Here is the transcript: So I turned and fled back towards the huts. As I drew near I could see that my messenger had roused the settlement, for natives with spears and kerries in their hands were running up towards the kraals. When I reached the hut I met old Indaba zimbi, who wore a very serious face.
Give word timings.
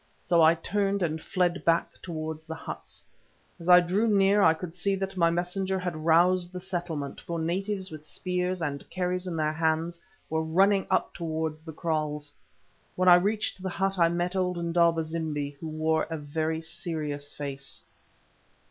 So 0.23 0.41
I 0.41 0.55
turned 0.55 1.03
and 1.03 1.21
fled 1.21 1.63
back 1.63 1.91
towards 2.01 2.47
the 2.47 2.55
huts. 2.55 3.03
As 3.59 3.69
I 3.69 3.81
drew 3.81 4.07
near 4.07 4.41
I 4.41 4.55
could 4.55 4.73
see 4.73 4.95
that 4.95 5.15
my 5.15 5.29
messenger 5.29 5.77
had 5.77 5.95
roused 5.95 6.51
the 6.51 6.59
settlement, 6.59 7.21
for 7.21 7.37
natives 7.37 7.91
with 7.91 8.03
spears 8.03 8.63
and 8.63 8.83
kerries 8.89 9.27
in 9.27 9.35
their 9.35 9.53
hands 9.53 10.01
were 10.27 10.41
running 10.41 10.87
up 10.89 11.13
towards 11.13 11.61
the 11.63 11.71
kraals. 11.71 12.33
When 12.95 13.09
I 13.09 13.13
reached 13.13 13.61
the 13.61 13.69
hut 13.69 13.99
I 13.99 14.09
met 14.09 14.35
old 14.35 14.57
Indaba 14.57 15.03
zimbi, 15.03 15.51
who 15.59 15.67
wore 15.67 16.07
a 16.09 16.17
very 16.17 16.63
serious 16.63 17.35
face. 17.35 17.85